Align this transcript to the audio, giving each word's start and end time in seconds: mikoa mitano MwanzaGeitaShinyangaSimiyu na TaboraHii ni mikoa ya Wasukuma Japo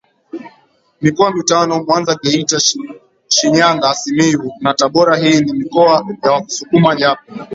mikoa 1.01 1.29
mitano 1.35 1.73
MwanzaGeitaShinyangaSimiyu 1.83 4.43
na 4.63 4.71
TaboraHii 4.79 5.41
ni 5.41 5.53
mikoa 5.59 5.95
ya 6.23 6.31
Wasukuma 6.31 6.95
Japo 6.99 7.25